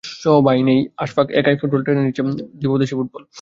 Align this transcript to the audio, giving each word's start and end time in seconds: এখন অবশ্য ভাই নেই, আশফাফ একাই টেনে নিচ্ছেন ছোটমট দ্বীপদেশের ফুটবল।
এখন 0.03 0.09
অবশ্য 0.09 0.25
ভাই 0.47 0.59
নেই, 0.69 0.79
আশফাফ 1.03 1.27
একাই 1.39 1.55
টেনে 1.85 2.01
নিচ্ছেন 2.05 2.25
ছোটমট 2.27 2.39
দ্বীপদেশের 2.59 2.97
ফুটবল। 2.99 3.23